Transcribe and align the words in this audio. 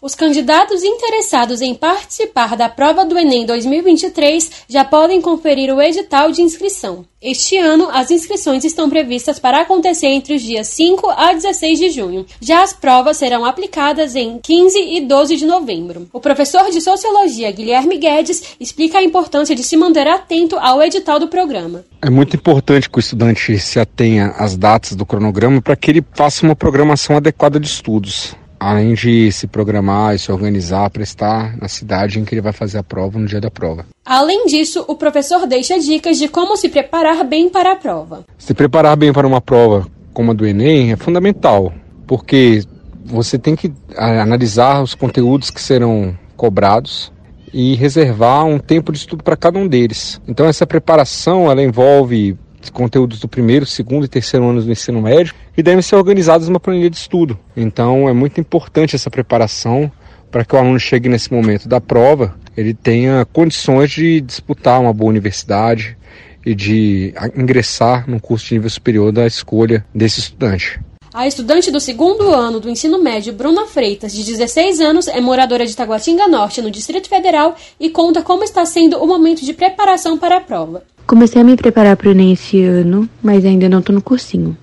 Os 0.00 0.14
candidatos 0.14 0.84
interessados 0.84 1.60
em 1.60 1.74
participar 1.74 2.56
da 2.56 2.68
prova 2.68 3.04
do 3.04 3.18
Enem 3.18 3.44
2023 3.44 4.48
já 4.68 4.84
podem 4.84 5.20
conferir 5.20 5.74
o 5.74 5.82
edital 5.82 6.30
de 6.30 6.40
inscrição. 6.40 7.04
Este 7.20 7.56
ano, 7.56 7.88
as 7.90 8.08
inscrições 8.12 8.64
estão 8.64 8.88
previstas 8.88 9.40
para 9.40 9.60
acontecer 9.60 10.06
entre 10.06 10.36
os 10.36 10.42
dias 10.42 10.68
5 10.68 11.10
a 11.10 11.32
16 11.32 11.78
de 11.80 11.90
junho. 11.90 12.24
Já 12.40 12.62
as 12.62 12.72
provas 12.72 13.16
serão 13.16 13.44
aplicadas 13.44 14.14
em 14.14 14.38
15 14.38 14.78
e 14.78 15.00
12 15.00 15.36
de 15.36 15.44
novembro. 15.44 16.08
O 16.12 16.20
professor 16.20 16.70
de 16.70 16.80
Sociologia 16.80 17.50
Guilherme 17.50 17.98
Guedes 17.98 18.54
explica 18.60 18.98
a 18.98 19.02
importância 19.02 19.56
de 19.56 19.64
se 19.64 19.76
manter 19.76 20.06
atento 20.06 20.56
ao 20.60 20.80
edital 20.80 21.18
do 21.18 21.26
programa. 21.26 21.84
É 22.00 22.08
muito 22.08 22.36
importante 22.36 22.88
que 22.88 22.98
o 22.98 23.00
estudante 23.00 23.58
se 23.58 23.80
atenha 23.80 24.28
às 24.38 24.56
datas 24.56 24.94
do 24.94 25.04
cronograma 25.04 25.60
para 25.60 25.74
que 25.74 25.90
ele 25.90 26.04
faça 26.14 26.46
uma 26.46 26.54
programação 26.54 27.16
adequada 27.16 27.58
de 27.58 27.66
estudos 27.66 28.36
além 28.58 28.94
de 28.94 29.30
se 29.32 29.46
programar 29.46 30.14
e 30.14 30.18
se 30.18 30.32
organizar 30.32 30.90
para 30.90 31.02
estar 31.02 31.56
na 31.56 31.68
cidade 31.68 32.18
em 32.18 32.24
que 32.24 32.34
ele 32.34 32.40
vai 32.40 32.52
fazer 32.52 32.78
a 32.78 32.82
prova 32.82 33.18
no 33.18 33.26
dia 33.26 33.40
da 33.40 33.50
prova. 33.50 33.86
Além 34.04 34.46
disso, 34.46 34.84
o 34.88 34.94
professor 34.94 35.46
deixa 35.46 35.78
dicas 35.78 36.18
de 36.18 36.28
como 36.28 36.56
se 36.56 36.68
preparar 36.68 37.24
bem 37.24 37.48
para 37.48 37.72
a 37.72 37.76
prova. 37.76 38.24
Se 38.36 38.54
preparar 38.54 38.96
bem 38.96 39.12
para 39.12 39.26
uma 39.26 39.40
prova 39.40 39.86
como 40.12 40.32
a 40.32 40.34
do 40.34 40.46
Enem 40.46 40.92
é 40.92 40.96
fundamental, 40.96 41.72
porque 42.06 42.62
você 43.04 43.38
tem 43.38 43.54
que 43.54 43.72
analisar 43.96 44.82
os 44.82 44.94
conteúdos 44.94 45.50
que 45.50 45.60
serão 45.60 46.16
cobrados 46.36 47.12
e 47.52 47.74
reservar 47.74 48.44
um 48.44 48.58
tempo 48.58 48.92
de 48.92 48.98
estudo 48.98 49.22
para 49.22 49.36
cada 49.36 49.58
um 49.58 49.66
deles. 49.66 50.20
Então 50.26 50.46
essa 50.46 50.66
preparação 50.66 51.50
ela 51.50 51.62
envolve 51.62 52.36
conteúdos 52.72 53.20
do 53.20 53.28
primeiro, 53.28 53.64
segundo 53.64 54.04
e 54.04 54.08
terceiro 54.08 54.48
anos 54.48 54.64
do 54.64 54.72
ensino 54.72 55.00
médio 55.00 55.34
e 55.56 55.62
devem 55.62 55.82
ser 55.82 55.96
organizados 55.96 56.48
numa 56.48 56.60
planilha 56.60 56.90
de 56.90 56.96
estudo. 56.96 57.38
Então 57.56 58.08
é 58.08 58.12
muito 58.12 58.40
importante 58.40 58.96
essa 58.96 59.10
preparação 59.10 59.90
para 60.30 60.44
que 60.44 60.54
o 60.54 60.58
aluno 60.58 60.78
chegue 60.78 61.08
nesse 61.08 61.32
momento 61.32 61.68
da 61.68 61.80
prova, 61.80 62.34
ele 62.56 62.74
tenha 62.74 63.24
condições 63.32 63.90
de 63.90 64.20
disputar 64.20 64.80
uma 64.80 64.92
boa 64.92 65.08
universidade 65.08 65.96
e 66.44 66.54
de 66.54 67.14
ingressar 67.36 68.08
no 68.08 68.20
curso 68.20 68.46
de 68.46 68.54
nível 68.54 68.70
superior 68.70 69.12
da 69.12 69.26
escolha 69.26 69.84
desse 69.94 70.20
estudante. 70.20 70.80
A 71.12 71.26
estudante 71.26 71.70
do 71.70 71.80
segundo 71.80 72.30
ano 72.30 72.60
do 72.60 72.68
ensino 72.68 73.02
médio, 73.02 73.32
Bruna 73.32 73.66
Freitas, 73.66 74.12
de 74.12 74.22
16 74.24 74.80
anos, 74.80 75.08
é 75.08 75.20
moradora 75.20 75.66
de 75.66 75.74
Taguatinga 75.74 76.28
Norte, 76.28 76.60
no 76.60 76.70
Distrito 76.70 77.08
Federal, 77.08 77.56
e 77.80 77.88
conta 77.88 78.22
como 78.22 78.44
está 78.44 78.64
sendo 78.66 79.02
o 79.02 79.06
momento 79.06 79.44
de 79.44 79.54
preparação 79.54 80.18
para 80.18 80.36
a 80.36 80.40
prova. 80.40 80.84
Comecei 81.08 81.40
a 81.40 81.44
me 81.44 81.56
preparar 81.56 81.96
para 81.96 82.08
o 82.08 82.10
Enem 82.10 82.34
esse 82.34 82.62
ano, 82.62 83.08
mas 83.22 83.42
ainda 83.46 83.66
não 83.66 83.78
estou 83.78 83.94
no 83.94 84.02
cursinho. 84.02 84.54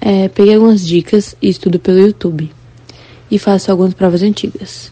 É, 0.00 0.28
peguei 0.28 0.54
algumas 0.54 0.80
dicas 0.84 1.36
e 1.42 1.50
estudo 1.50 1.78
pelo 1.78 1.98
YouTube. 1.98 2.50
E 3.30 3.38
faço 3.38 3.70
algumas 3.70 3.92
provas 3.92 4.22
antigas. 4.22 4.90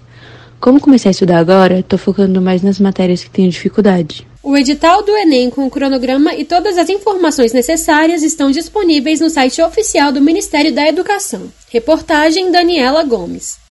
Como 0.61 0.79
comecei 0.79 1.09
a 1.09 1.13
estudar 1.13 1.39
agora, 1.39 1.79
estou 1.79 1.99
focando 1.99 2.43
mais 2.43 2.61
nas 2.61 2.79
matérias 2.79 3.25
que 3.25 3.31
tenho 3.31 3.49
dificuldade. 3.49 4.27
O 4.43 4.55
edital 4.55 5.03
do 5.03 5.17
Enem 5.17 5.49
com 5.49 5.67
o 5.67 5.71
cronograma 5.71 6.35
e 6.35 6.45
todas 6.45 6.77
as 6.77 6.91
informações 6.91 7.55
necessárias 7.55 8.23
estão 8.23 8.51
disponíveis 8.51 9.19
no 9.19 9.31
site 9.31 9.63
oficial 9.63 10.13
do 10.13 10.21
Ministério 10.21 10.75
da 10.75 10.87
Educação. 10.87 11.51
Reportagem 11.71 12.53
Daniela 12.53 13.03
Gomes. 13.03 13.59